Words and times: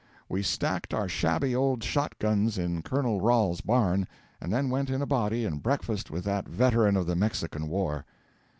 We 0.27 0.41
stacked 0.41 0.95
our 0.95 1.07
shabby 1.07 1.55
old 1.55 1.83
shot 1.83 2.17
guns 2.17 2.57
in 2.57 2.81
Colonel 2.81 3.21
Ralls's 3.21 3.61
barn, 3.61 4.07
and 4.41 4.51
then 4.51 4.71
went 4.71 4.89
in 4.89 4.99
a 5.03 5.05
body 5.05 5.45
and 5.45 5.61
breakfasted 5.61 6.09
with 6.11 6.23
that 6.23 6.47
veteran 6.47 6.97
of 6.97 7.05
the 7.05 7.15
Mexican 7.15 7.67
War. 7.67 8.03